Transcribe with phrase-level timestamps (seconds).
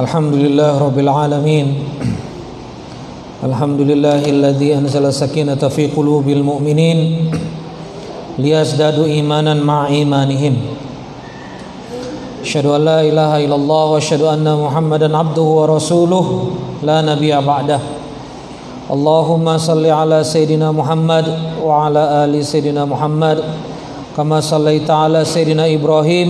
[0.00, 1.66] الحمد لله رب العالمين
[3.44, 7.30] الحمد لله الذي أنزل السكينة في قلوب المؤمنين
[8.38, 10.54] ليزدادوا إيمانا مع إيمانهم
[12.42, 16.26] أشهد أن لا إله إلا الله وأشهد أن محمدا عبده ورسوله
[16.82, 17.80] لا نبي بعده
[18.90, 21.26] اللهم صل على سيدنا محمد
[21.62, 23.38] وعلى آل سيدنا محمد
[24.16, 26.28] كما صليت على سيدنا إبراهيم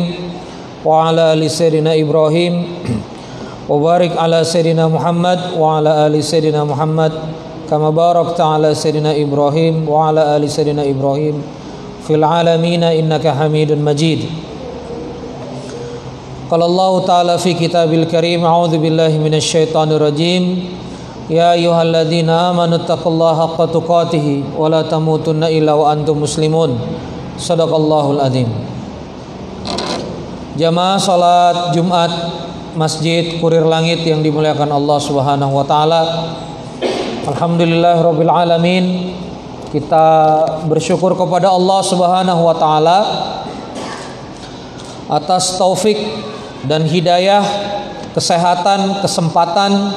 [0.84, 2.54] وعلى آل سيدنا إبراهيم
[3.68, 7.12] وبارك على سيدنا محمد وعلى آل سيدنا محمد
[7.70, 11.42] كما باركت على سيدنا إبراهيم وعلى آل سيدنا إبراهيم
[12.06, 14.20] في العالمين إنك حميد مجيد
[16.50, 20.44] قال الله تعالى في كتاب الكريم أعوذ بالله من الشيطان الرجيم
[21.30, 26.70] يا أيها الذين آمنوا اتقوا الله حق تقاته ولا تموتن إلا وأنتم مسلمون
[27.38, 28.48] صدق الله العظيم
[30.58, 32.10] Jamaah salat Jumat
[32.73, 36.01] Masjid Kurir Langit yang dimuliakan Allah Subhanahu wa taala.
[37.29, 39.13] Alhamdulillah rabbil alamin.
[39.69, 40.05] Kita
[40.65, 42.99] bersyukur kepada Allah Subhanahu wa taala
[45.05, 45.97] atas taufik
[46.65, 47.45] dan hidayah,
[48.17, 49.93] kesehatan, kesempatan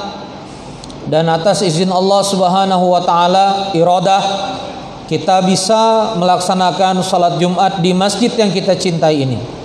[1.08, 4.22] dan atas izin Allah Subhanahu wa taala iradah
[5.08, 9.55] kita bisa melaksanakan salat Jumat di masjid yang kita cintai ini.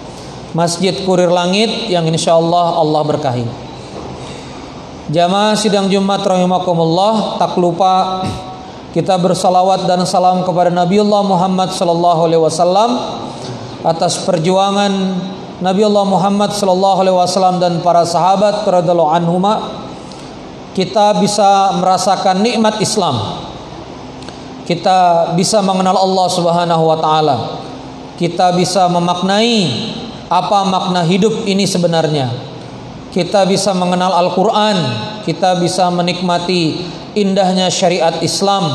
[0.52, 3.48] Masjid Kurir Langit yang insya Allah Allah berkahi.
[5.12, 8.24] Jamaah sidang Jumat rahimakumullah tak lupa
[8.92, 13.00] kita bersalawat dan salam kepada Nabiullah Muhammad sallallahu alaihi wasallam
[13.88, 14.92] atas perjuangan
[15.64, 19.54] Nabiullah Muhammad sallallahu alaihi wasallam dan para sahabat radhiyallahu anhuma
[20.72, 23.44] kita bisa merasakan nikmat Islam.
[24.64, 27.38] Kita bisa mengenal Allah Subhanahu wa taala.
[28.16, 29.68] Kita bisa memaknai
[30.32, 32.32] apa makna hidup ini sebenarnya.
[33.12, 34.78] Kita bisa mengenal Al-Qur'an,
[35.28, 36.88] kita bisa menikmati
[37.20, 38.72] indahnya syariat Islam,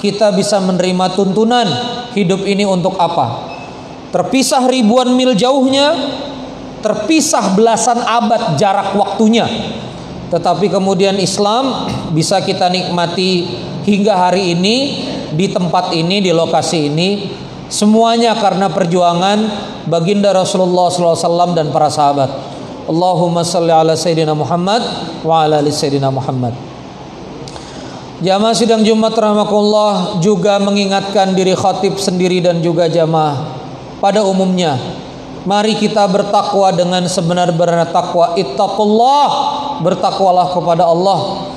[0.00, 1.68] kita bisa menerima tuntunan
[2.16, 3.52] hidup ini untuk apa?
[4.08, 5.92] Terpisah ribuan mil jauhnya,
[6.80, 9.44] terpisah belasan abad jarak waktunya.
[10.32, 13.44] Tetapi kemudian Islam bisa kita nikmati
[13.84, 14.76] hingga hari ini
[15.36, 17.08] di tempat ini, di lokasi ini
[17.72, 19.38] Semuanya karena perjuangan
[19.88, 22.28] baginda Rasulullah SAW dan para sahabat.
[22.84, 24.84] Allahumma salli ala Sayyidina Muhammad
[25.24, 26.52] wa ala ali Sayyidina Muhammad.
[28.20, 33.56] Jamaah sidang Jumat rahmatullah juga mengingatkan diri khatib sendiri dan juga jamaah
[33.98, 34.76] pada umumnya.
[35.44, 38.32] Mari kita bertakwa dengan sebenar-benar takwa.
[38.32, 39.28] Ittaqullah,
[39.84, 41.48] bertakwalah kepada Allah.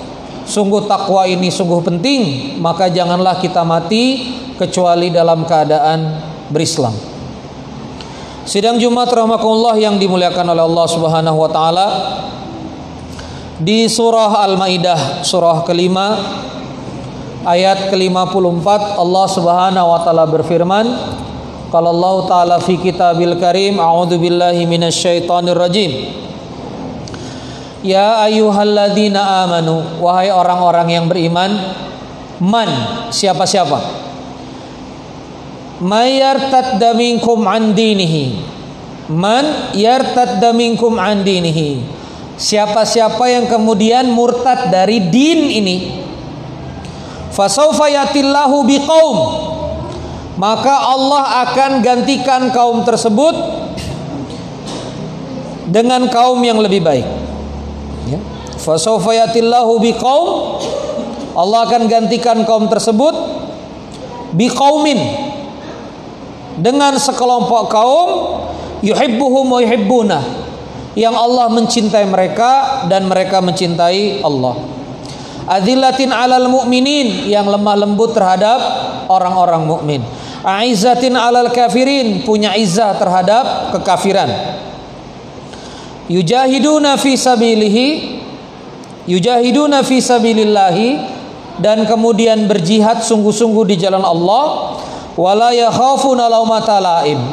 [0.48, 2.22] Sungguh takwa ini sungguh penting,
[2.60, 6.00] maka janganlah kita mati kecuali dalam keadaan
[6.50, 6.94] berislam.
[8.48, 11.88] Sidang Jumat rahmatullah yang dimuliakan oleh Allah Subhanahu wa taala
[13.60, 16.16] di surah Al-Maidah surah kelima
[17.44, 20.86] ayat ke-54 Allah Subhanahu wa taala berfirman
[21.68, 25.92] kalau Allah taala fi kitabil karim a'udzu billahi minasyaitonir rajim
[27.84, 31.52] Ya ayyuhalladzina amanu wahai orang-orang yang beriman
[32.40, 32.70] man
[33.12, 34.07] siapa-siapa
[35.82, 38.38] mayartadda minkum an dinihi.
[39.08, 41.82] Man yartadda minkum an dinihi.
[42.38, 45.78] Siapa-siapa yang kemudian murtad dari din ini
[47.34, 49.18] fasaufa yatillahu biqaum.
[50.38, 53.34] Maka Allah akan gantikan kaum tersebut
[55.66, 57.08] dengan kaum yang lebih baik.
[58.06, 58.22] Ya.
[59.18, 60.30] Yatillahu biqaum.
[61.38, 63.14] Allah akan gantikan kaum tersebut
[64.34, 65.27] biqaumin
[66.58, 68.10] dengan sekelompok kaum
[68.82, 70.20] yuhibbuhum wa yuhibbuna
[70.98, 74.58] yang Allah mencintai mereka dan mereka mencintai Allah.
[75.48, 78.60] Adillatin 'alal mu'minin yang lemah lembut terhadap
[79.08, 80.02] orang-orang mukmin.
[80.44, 84.28] Aizzatin 'alal kafirin punya izzah terhadap kekafiran.
[86.10, 87.88] Yujahiduna fi sabilihi
[89.08, 90.90] yujahiduna fi sabilillahi
[91.64, 94.78] dan kemudian berjihad sungguh-sungguh di jalan Allah
[95.18, 95.52] wala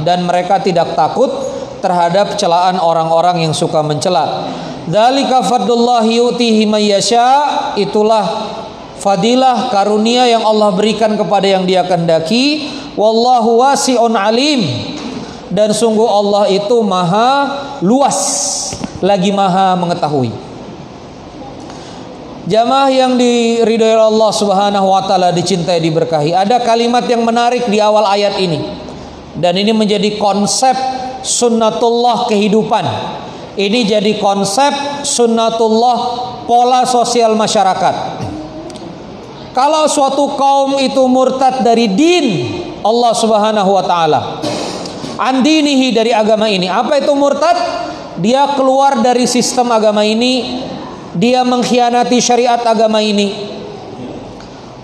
[0.02, 1.28] dan mereka tidak takut
[1.84, 4.48] terhadap celaan orang-orang yang suka mencela.
[4.88, 5.44] Dzalika
[6.08, 7.28] yu'tihi mayyasha
[7.76, 8.24] itulah
[8.96, 12.72] fadilah karunia yang Allah berikan kepada yang Dia kehendaki.
[12.96, 14.64] Wallahu wasi'un alim.
[15.52, 18.18] Dan sungguh Allah itu maha luas
[19.04, 20.53] lagi maha mengetahui.
[22.44, 26.36] Jamaah yang diridhoi Allah Subhanahu wa taala dicintai diberkahi.
[26.36, 28.60] Ada kalimat yang menarik di awal ayat ini.
[29.32, 30.78] Dan ini menjadi konsep
[31.26, 32.86] sunnatullah kehidupan
[33.54, 34.74] Ini jadi konsep
[35.06, 35.98] sunnatullah
[36.42, 37.94] pola sosial masyarakat.
[39.54, 42.26] Kalau suatu kaum itu murtad dari din
[42.82, 44.20] Allah Subhanahu wa taala,
[45.22, 46.66] andinihi dari agama ini.
[46.66, 47.54] Apa itu murtad?
[48.18, 50.58] Dia keluar dari sistem agama ini,
[51.14, 53.54] dia mengkhianati syariat agama ini.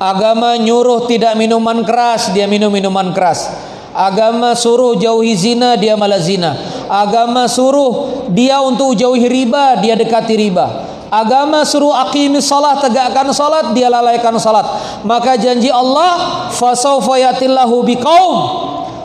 [0.00, 3.52] Agama nyuruh tidak minuman keras, dia minum minuman keras.
[3.92, 6.56] Agama suruh jauhi zina, dia malah zina.
[6.88, 10.88] Agama suruh dia untuk jauhi riba, dia dekati riba.
[11.10, 14.64] Agama suruh aqimis salat, tegakkan salat, dia lalaikan salat.
[15.02, 18.36] Maka janji Allah, fasaufa yatillahu biqaum.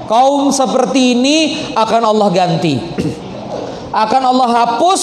[0.06, 1.38] Kaum seperti ini
[1.74, 2.78] akan Allah ganti.
[4.06, 5.02] akan Allah hapus,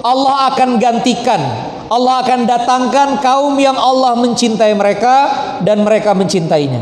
[0.00, 1.40] Allah akan gantikan.
[1.90, 5.16] Allah akan datangkan kaum yang Allah mencintai mereka
[5.66, 6.80] dan mereka mencintainya.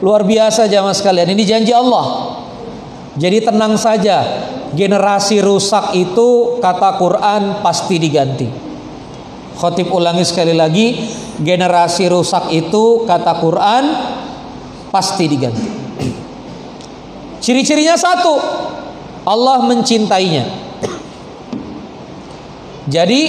[0.00, 1.28] Luar biasa jamaah sekalian.
[1.36, 2.36] Ini janji Allah.
[3.14, 4.48] Jadi tenang saja.
[4.74, 8.48] Generasi rusak itu kata Quran pasti diganti.
[9.54, 10.98] Khotib ulangi sekali lagi.
[11.38, 13.84] Generasi rusak itu kata Quran
[14.90, 15.68] pasti diganti.
[17.38, 18.34] Ciri-cirinya satu.
[19.28, 20.63] Allah mencintainya.
[22.84, 23.20] Jadi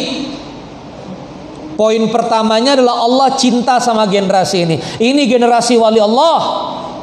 [1.75, 4.79] Poin pertamanya adalah Allah cinta sama generasi ini.
[4.79, 6.39] Ini generasi wali Allah,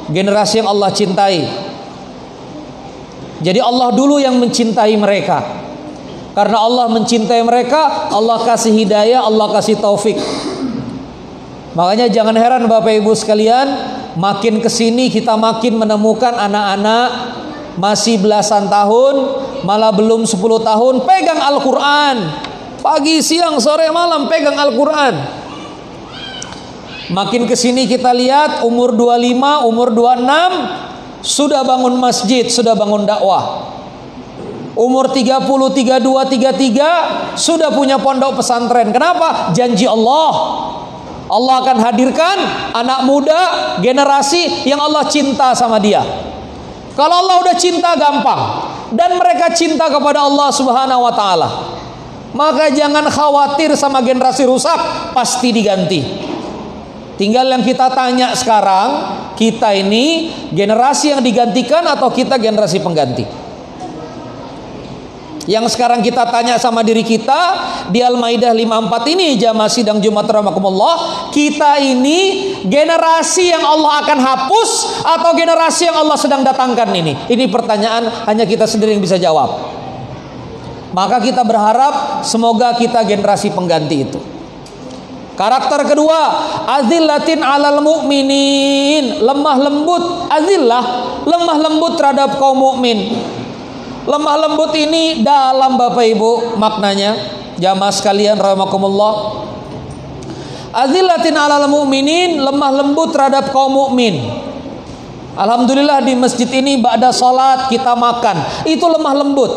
[0.09, 1.45] generasi yang Allah cintai.
[3.37, 5.61] Jadi Allah dulu yang mencintai mereka.
[6.33, 10.17] Karena Allah mencintai mereka, Allah kasih hidayah, Allah kasih taufik.
[11.77, 13.69] Makanya jangan heran Bapak Ibu sekalian,
[14.17, 17.09] makin ke sini kita makin menemukan anak-anak
[17.79, 19.15] masih belasan tahun,
[19.65, 22.17] malah belum 10 tahun pegang Al-Quran
[22.83, 25.15] Pagi, siang, sore, malam pegang Al-Quran.
[27.15, 33.71] Makin ke sini kita lihat umur 25, umur 26 sudah bangun masjid, sudah bangun dakwah.
[34.75, 38.91] Umur 30, 32, 33 sudah punya pondok pesantren.
[38.91, 39.55] Kenapa?
[39.55, 40.31] Janji Allah.
[41.31, 42.37] Allah akan hadirkan
[42.75, 43.41] anak muda
[43.79, 46.03] generasi yang Allah cinta sama dia.
[46.93, 48.41] Kalau Allah udah cinta gampang
[48.93, 51.49] dan mereka cinta kepada Allah Subhanahu wa taala.
[52.33, 56.01] Maka jangan khawatir sama generasi rusak, pasti diganti.
[57.13, 58.89] Tinggal yang kita tanya sekarang,
[59.37, 63.42] kita ini generasi yang digantikan atau kita generasi pengganti?
[65.43, 67.59] Yang sekarang kita tanya sama diri kita
[67.91, 72.19] di Al-Maidah 54 ini jamaah sidang Jumat rahmatullah, kita ini
[72.63, 74.69] generasi yang Allah akan hapus
[75.03, 77.27] atau generasi yang Allah sedang datangkan ini?
[77.27, 79.75] Ini pertanyaan hanya kita sendiri yang bisa jawab.
[80.95, 84.19] Maka kita berharap semoga kita generasi pengganti itu.
[85.33, 86.19] Karakter kedua,
[86.69, 90.83] azillatin alal mu'minin, lemah lembut, azillah,
[91.25, 93.17] lemah lembut terhadap kaum mukmin.
[94.03, 97.15] Lemah lembut ini dalam Bapak Ibu maknanya,
[97.55, 99.47] jamaah sekalian rahimakumullah.
[100.75, 104.27] Azillatin alal mu'minin, lemah lembut terhadap kaum mukmin.
[105.39, 109.51] Alhamdulillah di masjid ini ba'da salat kita makan, itu lemah lembut.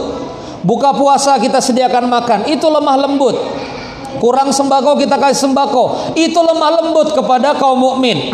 [0.63, 3.35] Buka puasa kita sediakan makan, itu lemah lembut.
[4.23, 8.31] Kurang sembako kita kasih sembako, itu lemah lembut kepada kaum mukmin.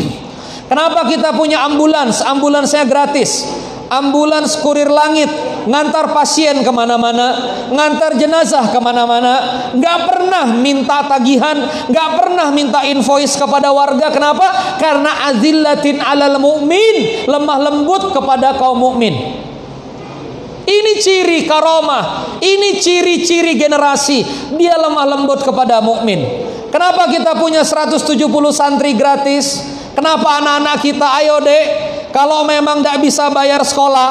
[0.69, 2.21] Kenapa kita punya ambulans?
[2.21, 3.49] Ambulansnya gratis.
[3.93, 5.29] Ambulans kurir langit
[5.67, 7.35] ngantar pasien ke mana-mana,
[7.71, 9.35] ngantar jenazah ke mana-mana,
[9.75, 11.57] nggak pernah minta tagihan,
[11.91, 14.11] nggak pernah minta invoice kepada warga.
[14.11, 14.79] Kenapa?
[14.79, 19.15] Karena azillatin alal mu'min, lemah lembut kepada kaum mukmin.
[20.63, 24.23] Ini ciri karomah, ini ciri-ciri generasi.
[24.55, 26.23] Dia lemah lembut kepada mukmin.
[26.71, 28.17] Kenapa kita punya 170
[28.55, 29.61] santri gratis?
[29.93, 34.11] Kenapa anak-anak kita ayo dek kalau memang tidak bisa bayar sekolah,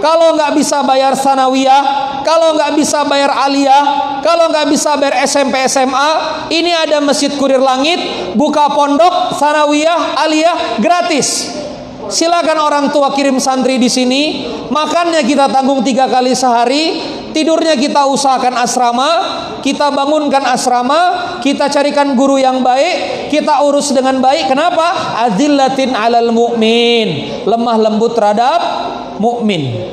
[0.00, 1.82] kalau nggak bisa bayar sanawiyah,
[2.24, 3.84] kalau nggak bisa bayar aliyah,
[4.24, 6.10] kalau nggak bisa bayar SMP SMA,
[6.48, 8.00] ini ada masjid kurir langit,
[8.34, 11.60] buka pondok, sanawiyah, aliyah gratis.
[12.08, 16.98] Silakan orang tua kirim santri di sini, makannya kita tanggung tiga kali sehari,
[17.32, 19.10] tidurnya kita usahakan asrama,
[19.64, 24.52] kita bangunkan asrama, kita carikan guru yang baik, kita urus dengan baik.
[24.52, 25.18] Kenapa?
[25.26, 28.60] Azillatin alal mu'min, lemah lembut terhadap
[29.16, 29.92] mukmin.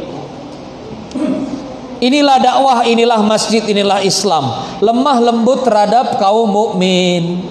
[2.00, 4.48] Inilah dakwah, inilah masjid, inilah Islam.
[4.80, 7.44] Lemah lembut terhadap kaum mukmin.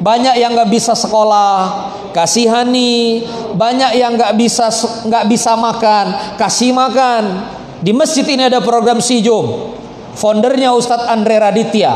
[0.00, 3.28] Banyak yang nggak bisa sekolah, kasihani.
[3.52, 4.72] Banyak yang nggak bisa
[5.04, 6.06] nggak bisa makan,
[6.40, 7.57] kasih makan.
[7.78, 9.74] Di masjid ini ada program Sijum.
[10.18, 11.94] Foundernya Ustadz Andre Raditya.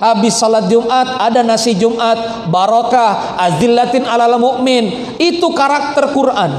[0.00, 5.14] Habis salat Jumat ada nasi Jumat, barokah, azillatin alal mukmin.
[5.20, 6.50] Itu karakter Quran.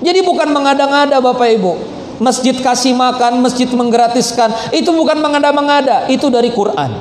[0.00, 1.72] Jadi bukan mengada-ngada Bapak Ibu.
[2.20, 4.52] masjid kasih makan, masjid menggratiskan.
[4.76, 6.92] Itu bukan mengada-mengada, itu dari Quran.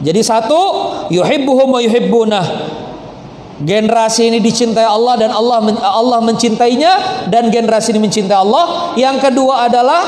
[0.00, 0.62] Jadi satu,
[1.10, 2.46] yuhibbuhum wa yuhibbunah.
[3.60, 8.96] Generasi ini dicintai Allah dan Allah Allah mencintainya dan generasi ini mencintai Allah.
[8.96, 10.02] Yang kedua adalah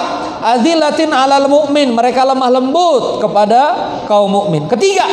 [0.56, 3.60] azilatin alal mukmin, mereka lemah lembut kepada
[4.08, 4.64] kaum mukmin.
[4.72, 5.04] Ketiga,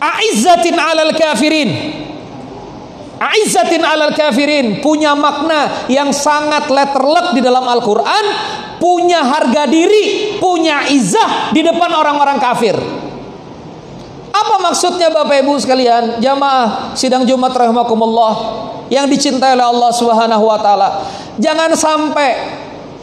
[0.00, 1.70] aizzatin alal kafirin.
[3.20, 8.24] Aizzatin alal kafirin punya makna yang sangat letterlek di dalam Al-Qur'an,
[8.80, 12.97] punya harga diri, punya izah di depan orang-orang kafir.
[14.58, 18.34] Maksudnya Bapak Ibu sekalian, jamaah sidang Jumat rahimakumullah
[18.90, 20.88] yang dicintai oleh Allah Subhanahu wa taala.
[21.38, 22.30] Jangan sampai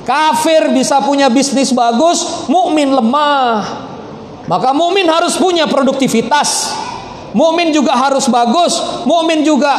[0.04, 3.88] kafir bisa punya bisnis bagus, mukmin lemah.
[4.46, 6.76] Maka mukmin harus punya produktivitas.
[7.36, 9.76] Mukmin juga harus bagus, mukmin juga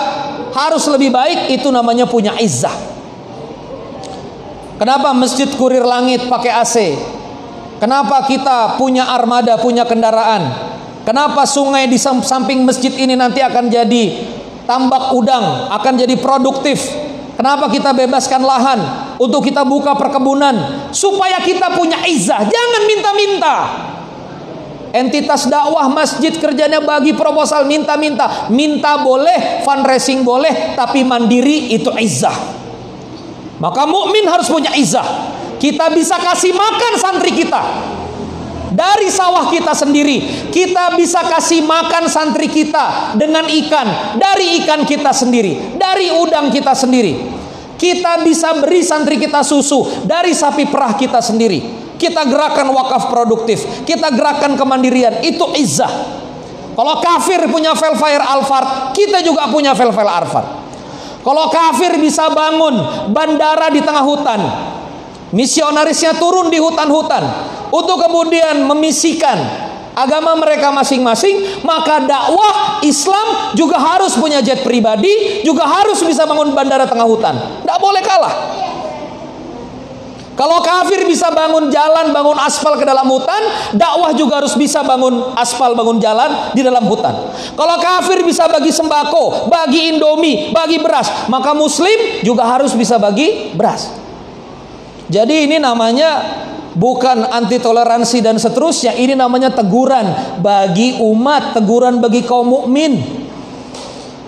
[0.52, 2.74] harus lebih baik, itu namanya punya izzah.
[4.76, 6.76] Kenapa masjid kurir langit pakai AC?
[7.80, 10.65] Kenapa kita punya armada, punya kendaraan?
[11.06, 14.26] Kenapa sungai di samping masjid ini nanti akan jadi
[14.66, 16.82] tambak udang, akan jadi produktif?
[17.38, 18.80] Kenapa kita bebaskan lahan
[19.14, 22.42] untuk kita buka perkebunan supaya kita punya izah?
[22.50, 23.54] Jangan minta-minta.
[24.90, 28.50] Entitas dakwah masjid kerjanya bagi proposal minta-minta.
[28.50, 32.34] Minta boleh, fundraising boleh, tapi mandiri itu izah.
[33.62, 35.06] Maka mukmin harus punya izah.
[35.62, 37.94] Kita bisa kasih makan santri kita
[38.76, 40.48] dari sawah kita sendiri.
[40.52, 46.76] Kita bisa kasih makan santri kita dengan ikan dari ikan kita sendiri, dari udang kita
[46.76, 47.32] sendiri.
[47.76, 51.88] Kita bisa beri santri kita susu dari sapi perah kita sendiri.
[51.96, 55.88] Kita gerakan wakaf produktif, kita gerakan kemandirian, itu izzah.
[56.76, 60.48] Kalau kafir punya Velfire Alphard, kita juga punya Velfire Alphard.
[61.24, 64.40] Kalau kafir bisa bangun bandara di tengah hutan,
[65.32, 67.24] misionarisnya turun di hutan-hutan,
[67.70, 75.64] untuk kemudian memisikan agama mereka masing-masing, maka dakwah Islam juga harus punya jet pribadi, juga
[75.64, 77.34] harus bisa bangun bandara tengah hutan.
[77.64, 78.34] Tidak boleh kalah.
[80.36, 83.40] Kalau kafir bisa bangun jalan, bangun aspal ke dalam hutan,
[83.72, 87.32] dakwah juga harus bisa bangun aspal, bangun jalan di dalam hutan.
[87.56, 93.56] Kalau kafir bisa bagi sembako, bagi indomie, bagi beras, maka muslim juga harus bisa bagi
[93.56, 93.88] beras.
[95.08, 96.20] Jadi ini namanya
[96.76, 98.92] bukan anti toleransi dan seterusnya.
[98.94, 103.24] Ini namanya teguran bagi umat, teguran bagi kaum mukmin.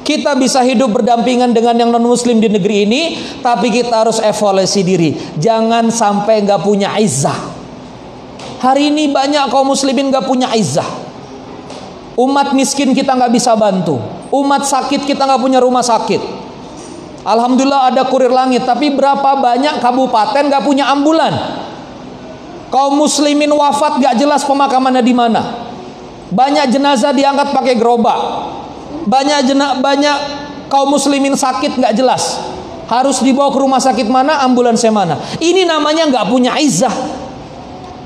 [0.02, 3.02] Kita bisa hidup berdampingan dengan yang non muslim di negeri ini,
[3.44, 5.12] tapi kita harus evaluasi diri.
[5.36, 7.36] Jangan sampai nggak punya izah.
[8.58, 10.88] Hari ini banyak kaum muslimin nggak punya izah.
[12.16, 14.00] Umat miskin kita nggak bisa bantu.
[14.32, 16.40] Umat sakit kita nggak punya rumah sakit.
[17.28, 21.67] Alhamdulillah ada kurir langit, tapi berapa banyak kabupaten nggak punya ambulan?
[22.68, 25.68] Kaum muslimin wafat gak jelas pemakamannya di mana.
[26.28, 28.20] Banyak jenazah diangkat pakai gerobak.
[29.08, 30.16] Banyak jena, banyak
[30.68, 32.36] kaum muslimin sakit gak jelas.
[32.88, 35.16] Harus dibawa ke rumah sakit mana, ambulansnya mana.
[35.40, 36.92] Ini namanya gak punya izah.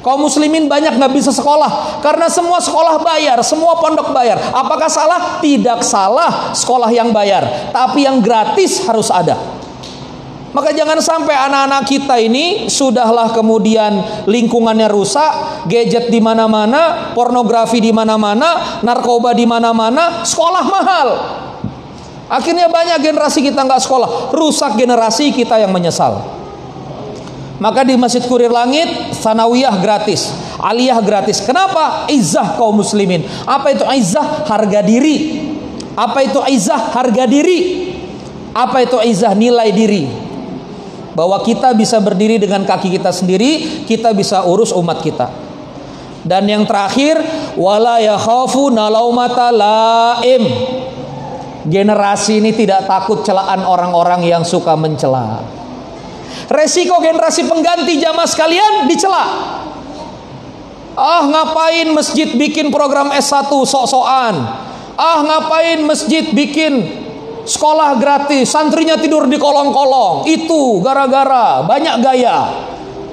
[0.02, 4.34] Kaum muslimin banyak nggak bisa sekolah karena semua sekolah bayar, semua pondok bayar.
[4.50, 5.38] Apakah salah?
[5.38, 9.38] Tidak salah sekolah yang bayar, tapi yang gratis harus ada.
[10.52, 17.88] Maka jangan sampai anak-anak kita ini sudahlah kemudian lingkungannya rusak, gadget di mana-mana, pornografi di
[17.88, 21.08] mana-mana, narkoba di mana-mana, sekolah mahal.
[22.28, 26.20] Akhirnya banyak generasi kita nggak sekolah, rusak generasi kita yang menyesal.
[27.56, 31.40] Maka di Masjid Kurir Langit sanawiyah gratis, aliyah gratis.
[31.40, 32.04] Kenapa?
[32.12, 33.24] Izzah kaum muslimin.
[33.48, 34.44] Apa itu izzah?
[34.44, 35.48] Harga diri.
[35.96, 36.92] Apa itu izzah?
[36.92, 37.88] Harga diri.
[38.52, 39.32] Apa itu izzah?
[39.32, 40.21] Nilai diri
[41.12, 45.28] bahwa kita bisa berdiri dengan kaki kita sendiri, kita bisa urus umat kita.
[46.22, 47.18] Dan yang terakhir,
[47.58, 50.42] wala yakhafu nalaumata laim.
[51.66, 55.42] Generasi ini tidak takut celaan orang-orang yang suka mencela.
[56.50, 59.24] Resiko generasi pengganti jamaah sekalian dicela.
[60.92, 64.34] Ah ngapain masjid bikin program S1 sok-sokan?
[64.98, 67.01] Ah ngapain masjid bikin
[67.42, 70.30] Sekolah gratis, santrinya tidur di kolong-kolong.
[70.30, 72.38] Itu gara-gara banyak gaya.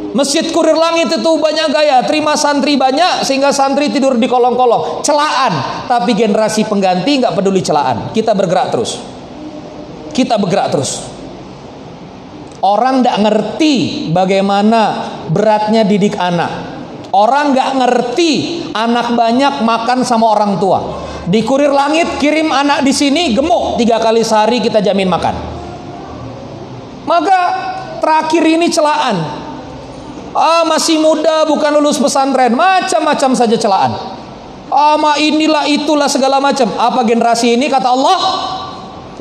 [0.10, 5.06] Masjid Kurir Langit itu banyak gaya, terima santri banyak sehingga santri tidur di kolong-kolong.
[5.06, 8.10] Celaan, tapi generasi pengganti nggak peduli celaan.
[8.10, 8.98] Kita bergerak terus.
[10.10, 10.92] Kita bergerak terus.
[12.60, 13.76] Orang nggak ngerti
[14.12, 16.52] bagaimana beratnya didik anak.
[17.14, 18.34] Orang nggak ngerti
[18.74, 21.09] anak banyak makan sama orang tua.
[21.30, 25.36] Di kurir langit kirim anak di sini gemuk tiga kali sehari kita jamin makan.
[27.06, 27.40] Maka
[28.02, 29.18] terakhir ini celaan.
[30.34, 33.94] Ah masih muda bukan lulus pesantren, macam-macam saja celaan.
[34.74, 36.66] Ah inilah itulah segala macam.
[36.74, 38.20] Apa generasi ini kata Allah?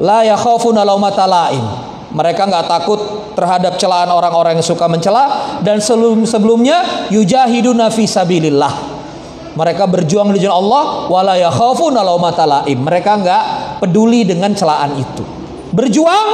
[0.01, 1.65] La yakhafuna laumata laim.
[2.09, 3.01] Mereka nggak takut
[3.37, 8.98] terhadap celaan orang-orang yang suka mencela dan sebelum sebelumnya yujahiduna fi sabilillah.
[9.59, 12.07] Mereka berjuang di jalan Allah wala yakhafuna.
[12.63, 13.43] Mereka nggak
[13.83, 15.27] peduli dengan celaan itu.
[15.75, 16.27] Berjuang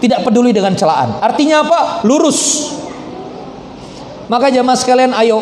[0.00, 1.20] tidak peduli dengan celaan.
[1.20, 1.80] Artinya apa?
[2.08, 2.72] Lurus.
[4.32, 5.40] Maka jamaah sekalian ayo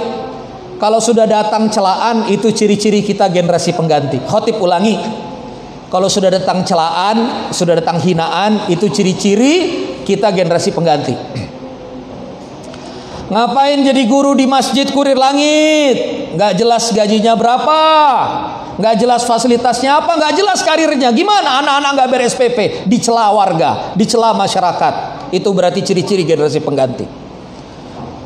[0.83, 4.19] kalau sudah datang celaan itu ciri-ciri kita generasi pengganti.
[4.27, 4.99] Khotib ulangi.
[5.87, 9.55] Kalau sudah datang celaan, sudah datang hinaan, itu ciri-ciri
[10.03, 11.15] kita generasi pengganti.
[13.27, 16.31] Ngapain jadi guru di masjid kurir langit?
[16.39, 17.81] Gak jelas gajinya berapa?
[18.79, 20.15] Gak jelas fasilitasnya apa?
[20.15, 21.11] Gak jelas karirnya.
[21.11, 22.59] Gimana anak-anak gak ber-SPP?
[22.87, 24.95] Dicela warga, dicela masyarakat.
[25.35, 27.27] Itu berarti ciri-ciri generasi pengganti.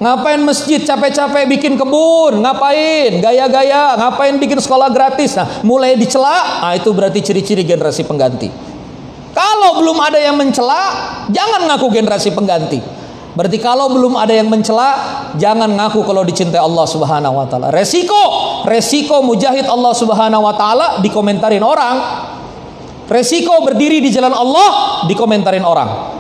[0.01, 2.41] Ngapain masjid capek-capek bikin kebun?
[2.45, 3.21] Ngapain?
[3.25, 3.97] Gaya-gaya?
[3.97, 5.37] Ngapain bikin sekolah gratis?
[5.37, 8.49] Nah, mulai dicela, nah itu berarti ciri-ciri generasi pengganti.
[9.33, 10.93] Kalau belum ada yang mencela,
[11.29, 13.00] jangan ngaku generasi pengganti.
[13.31, 14.91] Berarti kalau belum ada yang mencela,
[15.39, 17.71] jangan ngaku kalau dicintai Allah Subhanahu wa taala.
[17.71, 18.19] Resiko,
[18.67, 21.97] resiko mujahid Allah Subhanahu wa taala dikomentarin orang.
[23.07, 26.19] Resiko berdiri di jalan Allah dikomentarin orang.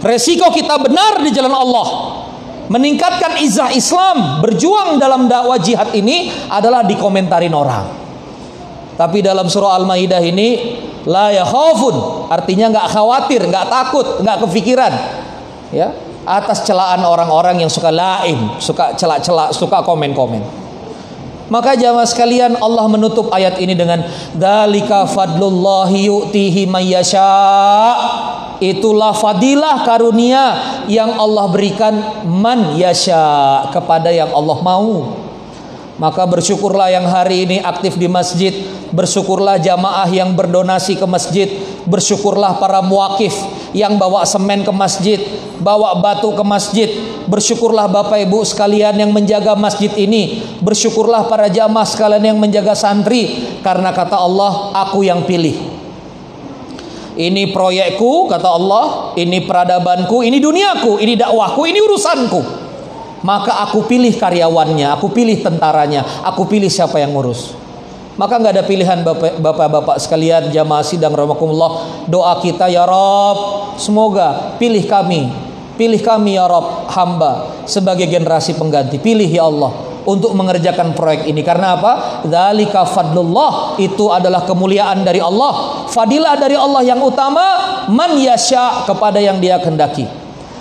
[0.00, 1.86] Resiko kita benar di jalan Allah
[2.68, 7.84] meningkatkan izah Islam, berjuang dalam dakwah jihad ini adalah dikomentarin orang.
[8.94, 10.48] Tapi dalam surah Al-Maidah ini
[11.08, 14.92] la yakhafun, artinya nggak khawatir, nggak takut, nggak kepikiran.
[15.72, 15.92] Ya,
[16.28, 20.44] atas celaan orang-orang yang suka laim, suka celak-celak, suka komen-komen.
[21.48, 24.04] Maka jamaah sekalian Allah menutup ayat ini dengan
[24.36, 27.32] dalika fadlullahi yu'tihi mayyasha
[28.58, 30.44] Itulah fadilah karunia
[30.90, 35.14] yang Allah berikan man yasha kepada yang Allah mau.
[35.98, 38.50] Maka bersyukurlah yang hari ini aktif di masjid,
[38.90, 41.46] bersyukurlah jamaah yang berdonasi ke masjid,
[41.86, 43.34] bersyukurlah para muakif
[43.76, 45.20] yang bawa semen ke masjid,
[45.60, 46.88] bawa batu ke masjid,
[47.28, 53.44] bersyukurlah Bapak Ibu sekalian yang menjaga masjid ini, bersyukurlah para jamaah sekalian yang menjaga santri
[53.60, 55.76] karena kata Allah, aku yang pilih.
[57.18, 58.84] Ini proyekku kata Allah,
[59.18, 62.40] ini peradabanku, ini duniaku, ini dakwahku, ini urusanku.
[63.26, 67.67] Maka aku pilih karyawannya, aku pilih tentaranya, aku pilih siapa yang ngurus.
[68.18, 69.06] Maka nggak ada pilihan
[69.38, 72.02] bapak-bapak sekalian jamaah sidang rahmatullah.
[72.10, 75.30] Doa kita ya Rob, semoga pilih kami,
[75.78, 78.98] pilih kami ya Rob hamba sebagai generasi pengganti.
[78.98, 79.70] Pilih ya Allah
[80.02, 81.46] untuk mengerjakan proyek ini.
[81.46, 82.26] Karena apa?
[82.26, 83.78] Dzalika fadlullah.
[83.78, 85.86] Itu adalah kemuliaan dari Allah.
[85.86, 90.10] Fadilah dari Allah yang utama man yasha kepada yang dia kehendaki.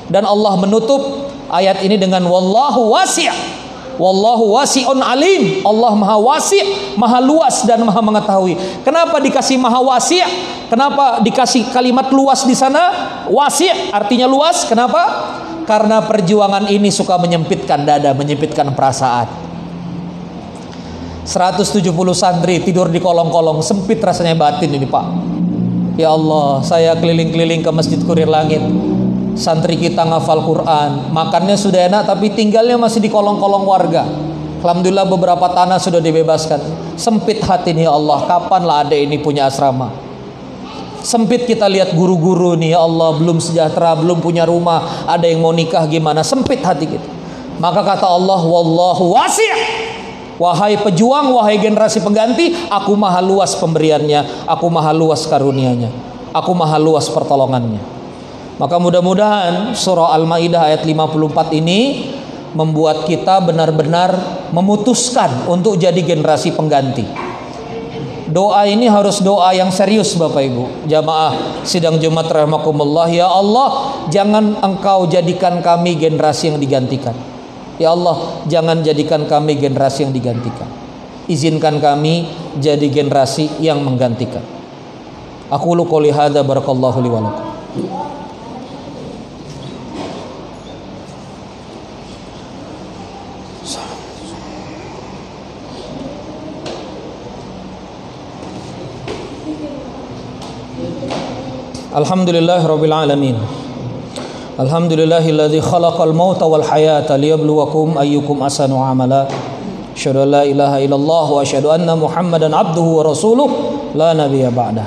[0.06, 3.57] Dan Allah menutup ayat ini dengan wallahu wasi'.
[3.98, 5.66] Wallahu wasi'un alim.
[5.66, 8.58] Allah maha wasi', maha luas dan maha mengetahui.
[8.86, 10.22] Kenapa dikasih maha wasi'?
[10.70, 12.94] Kenapa dikasih kalimat luas di sana?
[13.28, 14.70] Wasi' artinya luas.
[14.70, 15.34] Kenapa?
[15.66, 19.28] Karena perjuangan ini suka menyempitkan dada, menyempitkan perasaan.
[21.28, 21.84] 170
[22.16, 25.06] santri tidur di kolong-kolong, sempit rasanya batin ini Pak.
[26.00, 28.64] Ya Allah, saya keliling-keliling ke Masjid Kurir Langit.
[29.38, 34.02] Santri kita ngafal Quran, makannya sudah enak tapi tinggalnya masih di kolong-kolong warga.
[34.66, 36.58] Alhamdulillah beberapa tanah sudah dibebaskan.
[36.98, 39.94] Sempit hati nih ya Allah, kapanlah ada ini punya asrama?
[41.06, 45.54] Sempit kita lihat guru-guru nih ya Allah belum sejahtera, belum punya rumah, ada yang mau
[45.54, 46.26] nikah gimana?
[46.26, 47.08] Sempit hati kita.
[47.62, 49.86] Maka kata Allah, wallahu wasi'.
[50.42, 55.90] Wahai pejuang, wahai generasi pengganti, aku maha luas pemberiannya, aku maha luas karunianya,
[56.34, 57.97] aku maha luas pertolongannya.
[58.58, 62.10] Maka mudah-mudahan surah Al-Maidah ayat 54 ini
[62.58, 64.18] membuat kita benar-benar
[64.50, 67.06] memutuskan untuk jadi generasi pengganti.
[68.28, 70.90] Doa ini harus doa yang serius Bapak Ibu.
[70.90, 77.16] Jamaah sidang Jumat rahmakumullah Ya Allah jangan engkau jadikan kami generasi yang digantikan.
[77.78, 80.68] Ya Allah jangan jadikan kami generasi yang digantikan.
[81.30, 84.44] Izinkan kami jadi generasi yang menggantikan.
[85.48, 87.10] Aku lu qouli hadza barakallahu li
[101.98, 103.34] Alhamdulillah Rabbil Alamin
[104.62, 109.26] Alhamdulillahilladzi khalaqal mauta wal hayata liyabluwakum ayyukum asanu amala
[109.98, 113.50] Asyhadu an la ilaha illallah wa asyhadu anna Muhammadan abduhu wa rasuluh
[113.98, 114.86] la nabiyya ba'da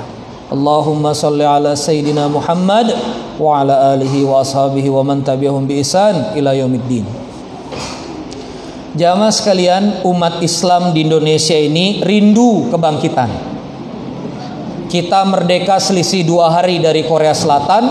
[0.55, 2.95] Allahumma salli ala sayyidina Muhammad
[3.35, 7.03] wa ala alihi wa ashabihi wa man tabi'ahum bi ihsan ila yaumiddin.
[8.95, 13.50] Jamaah sekalian, umat Islam di Indonesia ini rindu kebangkitan.
[14.91, 17.87] Kita merdeka selisih dua hari dari Korea Selatan,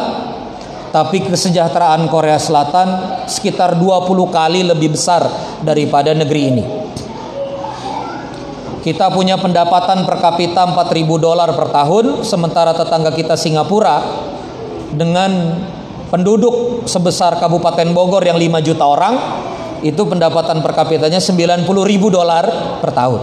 [0.93, 5.25] tapi kesejahteraan Korea Selatan sekitar 20 kali lebih besar
[5.65, 6.65] daripada negeri ini.
[8.85, 14.05] Kita punya pendapatan per kapita 4000 dolar per tahun, sementara tetangga kita Singapura
[14.93, 15.57] dengan
[16.13, 19.15] penduduk sebesar Kabupaten Bogor yang 5 juta orang
[19.81, 22.45] itu pendapatan per kapitanya 90 ribu dolar
[22.85, 23.21] per tahun.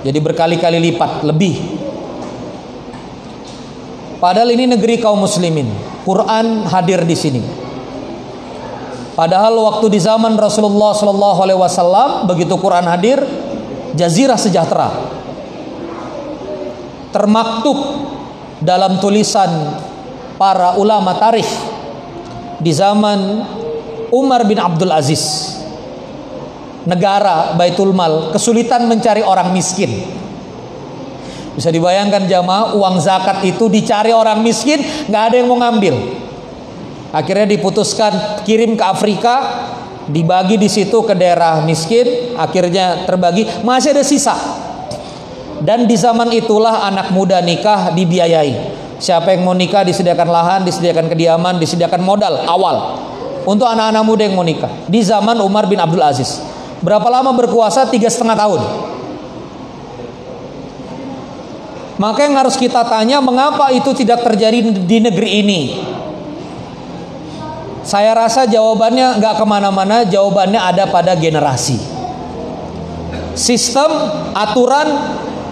[0.00, 1.84] Jadi berkali-kali lipat lebih.
[4.16, 5.68] Padahal ini negeri kaum muslimin.
[6.06, 7.42] Quran hadir di sini.
[9.16, 13.18] Padahal waktu di zaman Rasulullah Shallallahu Alaihi Wasallam begitu Quran hadir,
[13.96, 14.92] jazirah sejahtera
[17.16, 17.80] termaktub
[18.60, 19.48] dalam tulisan
[20.36, 21.48] para ulama tarikh
[22.60, 23.40] di zaman
[24.12, 25.56] Umar bin Abdul Aziz
[26.84, 30.04] negara Baitul Mal kesulitan mencari orang miskin
[31.56, 35.96] bisa dibayangkan jamaah uang zakat itu dicari orang miskin nggak ada yang mau ngambil
[37.10, 39.34] akhirnya diputuskan kirim ke Afrika
[40.06, 44.36] dibagi di situ ke daerah miskin akhirnya terbagi masih ada sisa
[45.64, 51.08] dan di zaman itulah anak muda nikah dibiayai siapa yang mau nikah disediakan lahan disediakan
[51.08, 53.06] kediaman disediakan modal awal
[53.46, 56.42] untuk anak-anak muda yang mau nikah di zaman Umar bin Abdul Aziz.
[56.82, 57.86] Berapa lama berkuasa?
[57.88, 58.60] Tiga setengah tahun.
[61.96, 65.60] Maka yang harus kita tanya, mengapa itu tidak terjadi di negeri ini?
[67.86, 71.78] Saya rasa jawabannya nggak ke mana-mana, jawabannya ada pada generasi.
[73.32, 73.88] Sistem,
[74.36, 74.88] aturan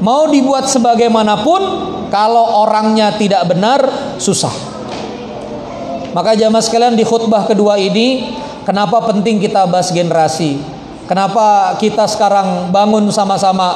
[0.04, 1.60] mau dibuat sebagaimanapun,
[2.12, 3.80] kalau orangnya tidak benar,
[4.20, 4.52] susah.
[6.14, 10.62] Maka jamaah sekalian di khutbah kedua ini kenapa penting kita bahas generasi?
[11.10, 13.74] Kenapa kita sekarang bangun sama-sama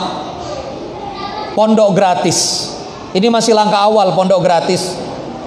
[1.59, 2.71] pondok gratis?
[3.11, 4.95] Ini masih langkah awal pondok gratis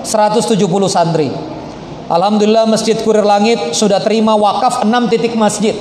[0.04, 0.60] 170
[0.92, 1.32] santri.
[2.12, 5.72] Alhamdulillah Masjid Kurir Langit sudah terima wakaf 6 titik masjid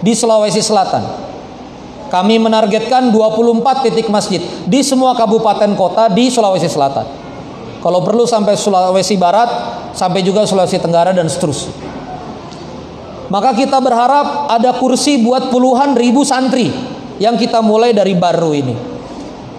[0.00, 1.04] di Sulawesi Selatan.
[2.08, 7.04] Kami menargetkan 24 titik masjid di semua kabupaten kota di Sulawesi Selatan.
[7.84, 9.48] Kalau perlu sampai Sulawesi Barat,
[9.92, 11.76] sampai juga Sulawesi Tenggara dan seterusnya.
[13.28, 16.72] Maka kita berharap ada kursi buat puluhan ribu santri
[17.20, 18.91] yang kita mulai dari baru ini.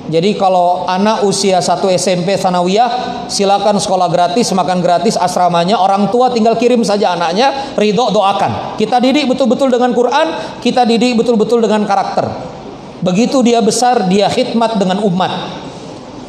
[0.03, 6.27] Jadi kalau anak usia 1 SMP sanawiyah silakan sekolah gratis, makan gratis asramanya, orang tua
[6.27, 8.75] tinggal kirim saja anaknya, ridho doakan.
[8.75, 12.27] Kita didik betul-betul dengan Quran, kita didik betul-betul dengan karakter.
[12.99, 15.31] Begitu dia besar, dia khidmat dengan umat.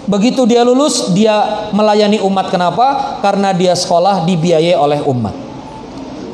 [0.06, 2.54] Begitu dia lulus, dia melayani umat.
[2.54, 3.18] Kenapa?
[3.26, 5.34] Karena dia sekolah dibiayai oleh umat.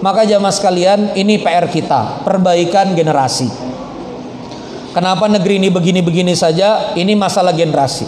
[0.04, 3.69] Maka jamaah sekalian, ini PR kita, perbaikan generasi.
[4.90, 6.94] Kenapa negeri ini begini-begini saja?
[6.98, 8.06] Ini masalah generasi.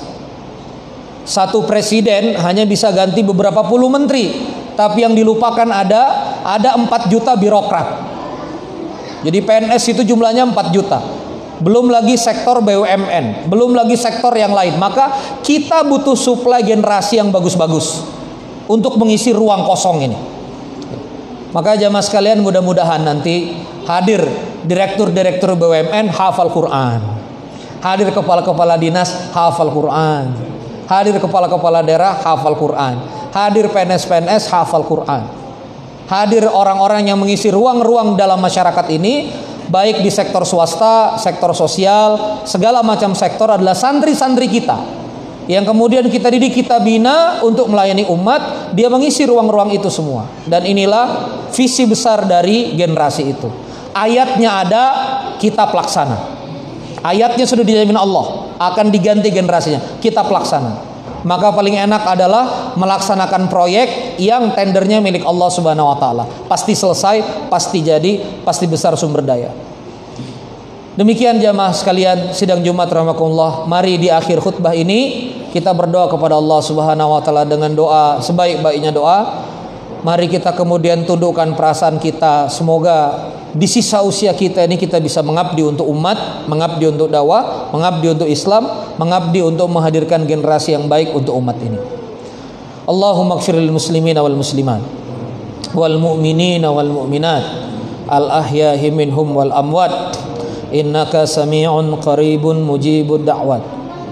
[1.22, 4.34] Satu presiden hanya bisa ganti beberapa puluh menteri,
[4.74, 8.10] tapi yang dilupakan ada ada 4 juta birokrat.
[9.22, 10.98] Jadi PNS itu jumlahnya 4 juta
[11.62, 14.82] belum lagi sektor BUMN, belum lagi sektor yang lain.
[14.82, 18.02] Maka kita butuh suplai generasi yang bagus-bagus
[18.66, 20.18] untuk mengisi ruang kosong ini.
[21.54, 23.54] Maka jamaah sekalian mudah-mudahan nanti
[23.86, 24.26] hadir
[24.66, 27.00] direktur-direktur BUMN hafal Quran.
[27.82, 30.30] Hadir kepala-kepala dinas hafal Quran.
[30.86, 32.98] Hadir kepala-kepala daerah hafal Quran.
[33.34, 35.24] Hadir PNS-PNS hafal Quran.
[36.06, 39.32] Hadir orang-orang yang mengisi ruang-ruang dalam masyarakat ini
[39.72, 45.00] baik di sektor swasta, sektor sosial, segala macam sektor adalah santri-santri kita.
[45.50, 50.28] Yang kemudian kita didik, kita bina untuk melayani umat, dia mengisi ruang-ruang itu semua.
[50.46, 53.71] Dan inilah visi besar dari generasi itu.
[53.92, 54.84] Ayatnya ada,
[55.36, 56.16] kita pelaksana.
[57.04, 60.00] Ayatnya sudah dijamin Allah, akan diganti generasinya.
[60.00, 66.24] Kita pelaksana maka paling enak adalah melaksanakan proyek yang tendernya milik Allah Subhanahu wa taala.
[66.50, 69.50] Pasti selesai, pasti jadi, pasti besar sumber daya.
[70.92, 73.64] Demikian jamaah sekalian sidang Jumat rahmatullah.
[73.64, 78.92] Mari di akhir khutbah ini kita berdoa kepada Allah Subhanahu wa taala dengan doa sebaik-baiknya
[78.92, 79.48] doa.
[80.02, 85.60] Mari kita kemudian tundukkan perasaan kita semoga di sisa usia kita ini kita bisa mengabdi
[85.60, 88.64] untuk umat, mengabdi untuk dakwah, mengabdi untuk Islam,
[88.96, 91.76] mengabdi untuk menghadirkan generasi yang baik untuk umat ini.
[92.88, 94.80] Allahumma gfiril muslimin wal muslimat
[95.76, 97.44] wal mu'minin wal mu'minat
[98.08, 100.16] al ahyahi minhum wal amwat.
[100.72, 103.60] Innaka sami'un qaribun mujibud da'wat.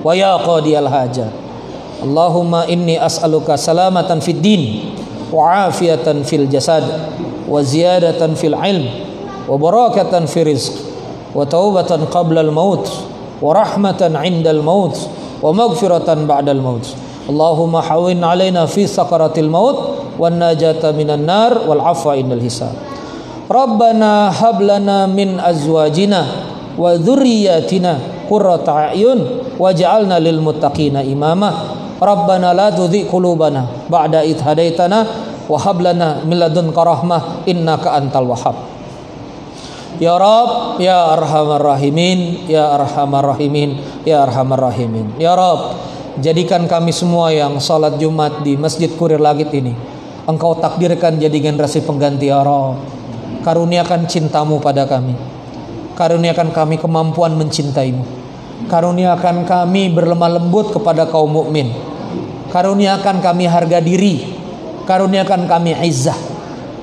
[0.04, 1.32] Wa ya qadiyal hajat
[2.00, 4.92] Allahumma inni as'aluka salamatan fid din
[5.28, 6.84] wa afiatan fil jasad
[7.44, 9.09] wa ziyadatan fil ilm
[9.50, 10.72] وبركة في رزق
[11.34, 12.88] وتوبة قبل الموت
[13.42, 14.96] ورحمة عند الموت
[15.42, 16.86] ومغفرة بعد الموت.
[17.30, 19.78] اللهم حوين علينا في سقرة الموت
[20.18, 22.72] والنجاة من النار والعفو عند الحساب.
[23.50, 26.26] ربنا هب لنا من أزواجنا
[26.78, 27.98] وذرياتنا
[28.30, 29.18] قرة أعين
[29.58, 31.50] واجعلنا للمتقين إماما.
[32.02, 35.06] ربنا لا تذيق قلوبنا بعد إذ هديتنا
[35.48, 38.54] وهب لنا من لدنك رحمة إنك أنت الوهاب.
[39.98, 45.18] Ya Rab, Ya Arhamar Rahimin, Ya Arhamar Rahimin, Ya Arhamar Rahimin.
[45.18, 45.74] Ya Rab,
[46.22, 49.74] jadikan kami semua yang salat Jumat di Masjid Kurir Langit ini.
[50.30, 52.78] Engkau takdirkan jadi generasi pengganti Ya Rab.
[53.42, 55.16] Karuniakan cintamu pada kami.
[55.98, 58.04] Karuniakan kami kemampuan mencintaimu.
[58.70, 61.74] Karuniakan kami berlemah lembut kepada kaum mukmin.
[62.54, 64.22] Karuniakan kami harga diri.
[64.86, 66.16] Karuniakan kami izzah.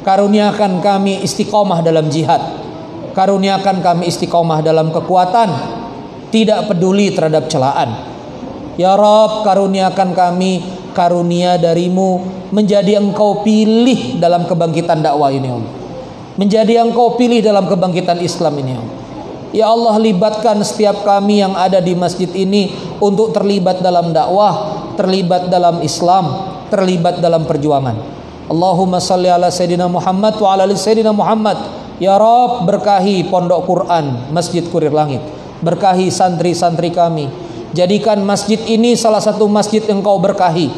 [0.03, 2.66] Karuniakan kami istiqomah dalam jihad.
[3.17, 5.49] Karuniakan kami istiqomah dalam kekuatan.
[6.29, 7.97] Tidak peduli terhadap celaan.
[8.77, 10.61] Ya Rob, karuniakan kami
[10.93, 12.21] karunia darimu
[12.53, 15.73] menjadi engkau pilih dalam kebangkitan dakwah ini Allah.
[16.37, 18.95] Menjadi engkau pilih dalam kebangkitan Islam ini Allah.
[19.49, 22.69] Ya Allah libatkan setiap kami yang ada di masjid ini
[23.01, 27.97] untuk terlibat dalam dakwah, terlibat dalam Islam, terlibat dalam perjuangan.
[28.47, 31.57] Allahumma salli ala Sayyidina Muhammad wa ala ali Sayyidina Muhammad.
[31.97, 35.17] Ya Rob berkahi pondok Quran Masjid Kurir Langit.
[35.65, 37.25] Berkahi santri-santri kami.
[37.73, 40.69] Jadikan masjid ini salah satu masjid yang kau berkahi.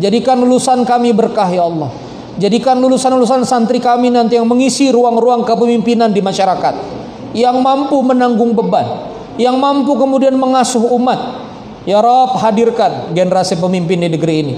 [0.00, 1.92] Jadikan lulusan kami berkah ya Allah.
[2.40, 6.74] Jadikan lulusan-lulusan santri kami nanti yang mengisi ruang-ruang kepemimpinan di masyarakat.
[7.36, 9.12] Yang mampu menanggung beban.
[9.36, 11.20] Yang mampu kemudian mengasuh umat.
[11.84, 14.54] Ya Rob hadirkan generasi pemimpin di negeri ini.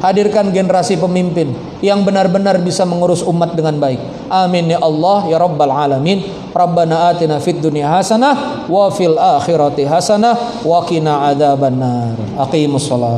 [0.00, 1.52] Hadirkan generasi pemimpin
[1.84, 4.00] yang benar-benar bisa mengurus umat dengan baik.
[4.28, 6.24] Amin ya Allah ya Rabbal alamin.
[6.50, 12.18] Rabbana atina fid dunya hasanah wa fil akhirati hasanah wa qina adzabannar.
[12.34, 12.90] Aqimus.